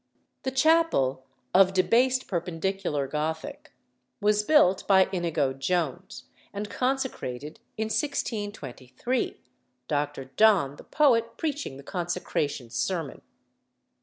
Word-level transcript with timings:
The 0.41 0.49
chapel, 0.49 1.25
of 1.53 1.73
debased 1.75 2.25
Perpendicular 2.27 3.05
Gothic, 3.05 3.71
was 4.19 4.41
built 4.41 4.87
by 4.87 5.05
Inigo 5.11 5.53
Jones, 5.53 6.23
and 6.51 6.71
consecrated 6.71 7.59
in 7.77 7.85
1623, 7.85 9.39
Dr. 9.87 10.25
Donne 10.25 10.77
the 10.77 10.83
poet 10.85 11.37
preaching 11.37 11.77
the 11.77 11.83
consecration 11.83 12.71
sermon. 12.71 13.21